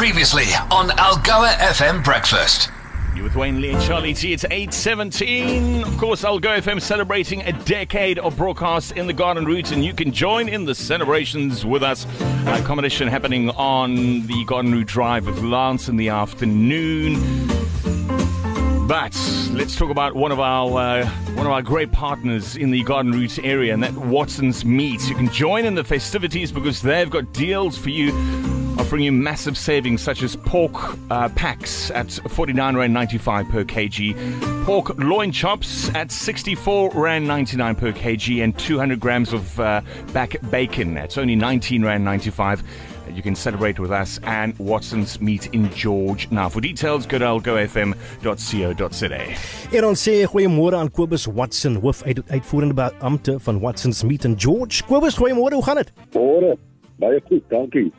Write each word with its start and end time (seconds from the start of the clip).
Previously 0.00 0.46
on 0.70 0.88
Algoa 0.88 1.52
FM 1.58 2.02
Breakfast. 2.02 2.70
You 3.14 3.22
with 3.22 3.36
Wayne 3.36 3.60
Lee 3.60 3.72
and 3.72 3.82
Charlie 3.82 4.14
T. 4.14 4.32
It's 4.32 4.44
8.17. 4.44 5.86
Of 5.86 5.98
course, 5.98 6.22
Algoa 6.22 6.62
FM 6.62 6.80
celebrating 6.80 7.42
a 7.42 7.52
decade 7.52 8.18
of 8.18 8.34
broadcasts 8.34 8.92
in 8.92 9.06
the 9.06 9.12
Garden 9.12 9.44
Route, 9.44 9.72
and 9.72 9.84
you 9.84 9.92
can 9.92 10.10
join 10.10 10.48
in 10.48 10.64
the 10.64 10.74
celebrations 10.74 11.66
with 11.66 11.82
us. 11.82 12.06
A 12.46 12.62
competition 12.64 13.08
happening 13.08 13.50
on 13.50 14.26
the 14.26 14.42
Garden 14.46 14.72
Route 14.72 14.86
Drive 14.86 15.26
with 15.26 15.38
Lance 15.42 15.90
in 15.90 15.98
the 15.98 16.08
afternoon. 16.08 17.16
But 18.88 19.14
let's 19.52 19.76
talk 19.76 19.90
about 19.90 20.14
one 20.14 20.32
of 20.32 20.40
our 20.40 20.78
uh, 20.78 21.06
one 21.34 21.44
of 21.44 21.52
our 21.52 21.60
great 21.60 21.92
partners 21.92 22.56
in 22.56 22.70
the 22.70 22.82
Garden 22.84 23.12
Route 23.12 23.38
area, 23.40 23.74
and 23.74 23.82
that 23.82 23.92
Watson's 23.92 24.64
Meat. 24.64 25.06
You 25.10 25.14
can 25.14 25.28
join 25.30 25.66
in 25.66 25.74
the 25.74 25.84
festivities 25.84 26.50
because 26.50 26.80
they've 26.80 27.10
got 27.10 27.34
deals 27.34 27.76
for 27.76 27.90
you 27.90 28.12
offering 28.80 29.02
you 29.02 29.12
massive 29.12 29.58
savings 29.58 30.00
such 30.00 30.22
as 30.22 30.36
pork 30.36 30.72
uh, 31.10 31.28
packs 31.30 31.90
at 31.90 32.10
49 32.10 32.76
rand 32.76 32.94
95 32.94 33.48
per 33.50 33.62
kg, 33.64 34.64
pork 34.64 34.98
loin 34.98 35.30
chops 35.30 35.94
at 35.94 36.10
64 36.10 36.90
rand 36.94 37.26
99 37.26 37.74
per 37.74 37.92
kg, 37.92 38.42
and 38.42 38.58
200 38.58 38.98
grams 38.98 39.34
of 39.34 39.60
uh, 39.60 39.82
back 40.14 40.36
bacon. 40.50 40.96
It's 40.96 41.18
only 41.18 41.36
19 41.36 41.82
rand 41.82 42.02
95. 42.04 42.62
You 43.14 43.22
can 43.22 43.34
celebrate 43.34 43.78
with 43.78 43.90
us 43.90 44.18
and 44.22 44.58
Watson's 44.58 45.20
Meet 45.20 45.48
in 45.52 45.68
George. 45.74 46.30
Now, 46.30 46.48
for 46.48 46.62
details, 46.62 47.06
go 47.06 47.18
to 47.18 47.24
algofm.co.za. 47.24 49.22
En 49.76 49.84
ons 49.84 50.08
sê 50.08 50.24
goeiemôre 50.24 50.78
aan 50.78 50.88
Kobus 50.88 51.26
Watson, 51.26 51.74
hoof 51.84 52.02
uit, 52.06 52.22
uitvoerende 52.30 52.74
beampte 52.74 53.36
van 53.44 53.60
Watson's 53.60 54.02
Meet 54.04 54.24
in 54.24 54.38
George. 54.38 54.84
Kobus, 54.88 55.18
goeiemôre, 55.20 55.58
hoe 55.58 55.64
gaan 55.64 55.82
dit? 55.82 55.92
Môre. 56.16 56.56
Baie 57.00 57.20
goed, 57.28 57.44
dankie. 57.52 57.90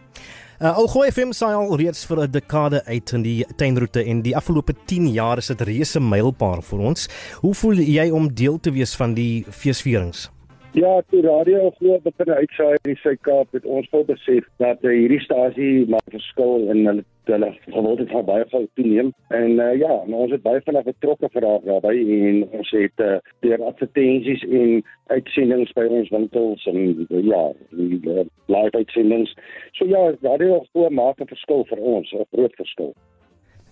Uh, 0.62 0.76
Algooi 0.78 1.08
FM 1.10 1.32
saai 1.34 1.56
al 1.58 1.72
reeds 1.80 2.04
vir 2.06 2.20
'n 2.22 2.32
dekade 2.32 2.84
uit 2.86 3.12
in 3.18 3.24
die 3.26 3.46
tuinroete 3.58 4.04
en 4.04 4.22
die 4.22 4.36
afgelope 4.38 4.76
10 4.86 5.08
jaar 5.10 5.38
is 5.38 5.48
dit 5.48 5.62
reuse 5.62 6.00
mylpaal 6.00 6.62
vir 6.62 6.80
ons. 6.80 7.08
Hoe 7.42 7.54
voel 7.56 7.82
jy 7.82 8.12
om 8.12 8.30
deel 8.34 8.60
te 8.60 8.72
wees 8.72 8.94
van 8.96 9.16
die 9.18 9.44
feesvierings? 9.50 10.30
Ja, 10.74 11.02
die 11.10 11.22
radio 11.22 11.70
glo 11.78 11.98
begin 12.00 12.30
uitsaai 12.32 12.78
in 12.78 12.94
die 12.94 13.00
Suid-Kaap 13.02 13.52
het 13.52 13.66
ons 13.68 13.90
wel 13.92 14.06
besef 14.08 14.46
dat 14.64 14.86
uh, 14.88 14.92
hierdie 14.96 15.20
stasie 15.20 15.84
maak 15.92 16.14
verskil 16.14 16.70
en 16.72 16.86
hulle 16.88 17.04
hulle 17.28 17.50
gewildheid 17.66 18.14
gaan 18.14 18.24
baie 18.30 18.46
gou 18.54 18.62
toeneem 18.80 19.10
en 19.36 19.60
uh, 19.60 19.74
ja, 19.76 19.98
ons 20.08 20.32
het 20.32 20.44
baie 20.46 20.62
vinnig 20.64 20.86
betrokke 20.88 21.28
vir 21.34 21.44
daar 21.44 21.66
daarbey 21.66 22.00
en 22.28 22.40
ons 22.56 22.72
het 22.72 23.04
uh, 23.04 23.18
deur 23.44 23.66
advertensies 23.68 24.46
en 24.48 24.80
uitsendings 25.12 25.74
by 25.76 25.86
ons 25.98 26.14
winkels 26.16 26.64
en 26.72 26.80
uh, 26.88 27.20
ja, 27.20 27.42
die 27.76 28.00
uh, 28.08 28.24
live 28.56 28.72
uitsendings. 28.80 29.36
So 29.76 29.90
ja, 29.92 30.06
radio 30.24 30.62
glo 30.70 30.88
maak 31.02 31.20
'n 31.20 31.28
verskil 31.34 31.68
vir 31.74 31.84
ons, 31.84 32.14
'n 32.16 32.24
groot 32.32 32.56
verskil. 32.64 32.96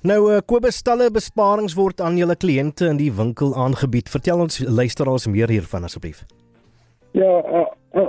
Nou 0.03 0.41
Kobus 0.41 0.83
stalle 0.83 1.07
besparings 1.11 1.79
word 1.79 2.01
aan 2.01 2.19
julle 2.19 2.35
kliënte 2.35 2.91
in 2.91 2.99
die 2.99 3.11
winkel 3.11 3.55
aangebied. 3.55 4.11
Vertel 4.11 4.39
ons 4.39 4.59
luisteraars 4.67 5.27
meer 5.27 5.47
hiervan 5.47 5.87
asseblief. 5.87 6.27
Ja, 7.17 7.31
uh, 7.41 7.65
uh, 7.97 8.07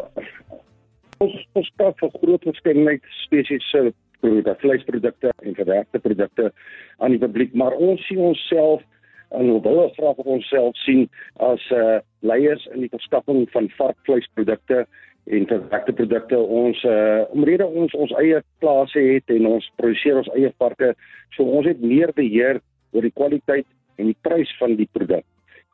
ons 1.24 1.34
ons 1.56 1.68
staf 1.72 1.96
vir 2.02 2.12
groot 2.20 2.46
verskeidenheid 2.48 3.04
spesies 3.22 3.64
se 3.72 3.90
produkte, 4.20 4.54
vleisprodukte 4.60 5.32
en 5.42 5.56
verwerkte 5.56 5.98
produkte 5.98 6.50
aan 6.98 7.14
die 7.14 7.20
publiek, 7.22 7.54
maar 7.56 7.72
ons 7.72 8.02
sien 8.08 8.20
onsself 8.20 8.84
en 9.30 9.62
wil 9.62 9.88
graag 9.96 10.18
op 10.18 10.26
onsself 10.26 10.76
sien 10.84 11.06
as 11.38 11.62
uh 11.70 12.00
leiers 12.20 12.66
in 12.74 12.82
die 12.84 12.90
verskaffing 12.92 13.46
van 13.54 13.70
varkvleisprodukte 13.78 14.84
en 15.30 15.46
verwerkte 15.46 15.92
produkte. 15.92 16.38
Ons 16.38 16.82
uh 16.84 17.22
omrede 17.30 17.66
ons 17.66 17.94
ons 17.94 18.12
eie 18.20 18.42
plase 18.58 19.00
het 19.00 19.30
en 19.30 19.46
ons 19.54 19.70
produseer 19.80 20.18
ons 20.20 20.32
eie 20.34 20.50
varke, 20.58 20.94
so 21.36 21.46
ons 21.46 21.68
het 21.70 21.80
meer 21.80 22.12
beheer 22.16 22.60
oor 22.92 23.06
die 23.06 23.14
kwaliteit 23.14 23.68
en 23.96 24.10
die 24.10 24.18
prys 24.26 24.50
van 24.58 24.74
die 24.76 24.88
produk. 24.92 25.24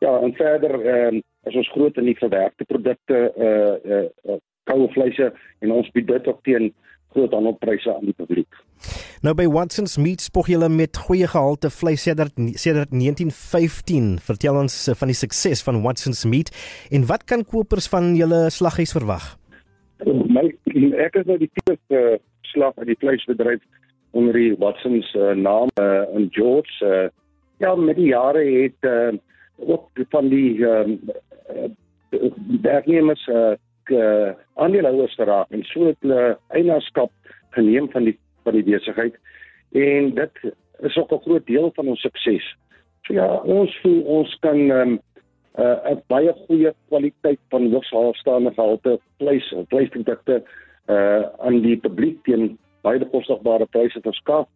Ja, 0.04 0.18
en 0.20 0.36
verder 0.36 0.76
ehm 0.82 1.22
uh, 1.22 1.24
ons 1.56 1.72
groot 1.74 1.96
in 2.00 2.10
die 2.10 2.18
verwerkte 2.18 2.66
produkte 2.68 3.22
uh 3.36 3.76
uh, 3.84 4.04
uh 4.28 4.40
koue 4.66 4.88
vleise 4.94 5.30
en 5.62 5.72
ons 5.72 5.88
bied 5.94 6.08
dit 6.10 6.26
ook 6.26 6.42
teen 6.42 6.72
groot 7.14 7.32
handelpryse 7.32 7.92
aan 7.92 8.08
die 8.08 8.16
publiek. 8.16 8.58
Nou 9.24 9.32
by 9.38 9.46
Watson's 9.48 9.96
Meat 10.02 10.24
spog 10.24 10.50
julle 10.52 10.68
met 10.72 10.98
goeie 11.06 11.28
gehalte 11.30 11.70
vleis 11.72 12.04
sedert 12.04 12.34
sedert 12.60 12.92
1915. 12.92 14.16
Vertel 14.26 14.58
ons 14.60 14.76
uh, 14.90 14.96
van 14.98 15.12
die 15.12 15.18
sukses 15.18 15.62
van 15.64 15.80
Watson's 15.86 16.24
Meat 16.28 16.52
en 16.90 17.06
wat 17.10 17.24
kan 17.30 17.46
kopers 17.46 17.88
van 17.92 18.14
julle 18.18 18.46
slaghuis 18.52 18.92
verwag? 18.96 19.34
My 20.04 20.50
ek 21.06 21.22
is 21.22 21.30
nou 21.30 21.38
die 21.40 21.50
tipe 21.56 21.78
uh, 21.96 22.18
slag 22.52 22.76
uit 22.82 22.90
die 22.92 23.00
vleisbedryf 23.00 23.62
onder 24.16 24.36
die 24.36 24.52
Watson's 24.60 25.08
uh, 25.16 25.32
naam 25.36 25.72
uh, 25.80 26.04
in 26.16 26.28
George. 26.34 26.72
Uh, 26.84 27.08
ja, 27.62 27.74
met 27.74 27.96
die 27.96 28.10
jare 28.12 28.44
het 28.44 28.88
uh, 28.88 29.14
ook 29.56 29.88
van 30.12 30.28
die 30.28 30.60
ehm 30.60 30.98
um, 31.54 31.76
werknemers 32.62 33.26
uh, 33.26 33.54
uh 33.90 34.32
aandeelhouers 34.54 35.14
geraak 35.14 35.50
en 35.50 35.62
so 35.64 35.86
het 35.86 35.96
hulle 36.00 36.38
eienaarskap 36.48 37.12
geneem 37.50 37.90
van 37.90 38.04
die 38.04 38.18
van 38.42 38.56
die 38.58 38.64
besigheid 38.66 39.18
en 39.72 40.14
dit 40.14 40.40
is 40.80 40.96
ook 40.96 41.12
'n 41.12 41.24
groot 41.26 41.46
deel 41.46 41.70
van 41.74 41.88
ons 41.88 42.00
sukses. 42.00 42.56
So 43.02 43.14
ja, 43.14 43.34
ons 43.34 43.78
voel 43.82 44.02
ons 44.02 44.38
kan 44.40 44.58
ehm 44.70 44.80
um, 44.80 45.00
uh 45.58 45.90
'n 45.90 46.02
baie 46.06 46.32
goeie 46.46 46.74
kwaliteit 46.88 47.40
van 47.48 47.72
hoogstaande 47.90 48.52
gehalte 48.54 49.00
vleis 49.18 49.52
en 49.52 49.66
vleisprodukte 49.68 50.42
uh 50.88 51.22
aan 51.38 51.60
die 51.60 51.76
publiek 51.76 52.22
teen 52.24 52.58
baie 52.82 52.98
bekostigbare 52.98 53.66
pryse 53.66 54.00
verskaf 54.00 54.48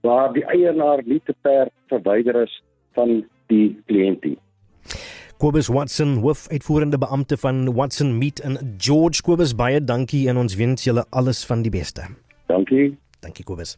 waar 0.00 0.32
die 0.32 0.44
eienaar 0.44 1.02
nie 1.04 1.20
te 1.24 1.34
ver 1.42 1.68
verwyder 1.88 2.42
is 2.42 2.62
van 2.92 3.24
die 3.46 3.82
kliëntie. 3.86 4.38
Kobus 5.36 5.68
Watson, 5.68 6.16
hoof 6.22 6.46
uitvoerende 6.48 6.98
beampte 6.98 7.36
van 7.36 7.74
Watson 7.74 8.18
Meat 8.18 8.40
in 8.40 8.58
George 8.78 9.22
Kobus 9.22 9.54
baie 9.54 9.84
dankie 9.84 10.28
en 10.28 10.36
ons 10.36 10.54
wens 10.54 10.84
julle 10.84 11.04
alles 11.10 11.44
van 11.44 11.62
die 11.62 11.70
beste. 11.70 12.06
Dankie. 12.46 12.98
Dankie 13.20 13.44
Kobus. 13.44 13.76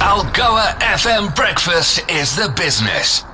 Algoa 0.00 0.76
FM 0.96 1.32
Breakfast 1.34 2.04
is 2.10 2.34
the 2.34 2.52
business. 2.56 3.24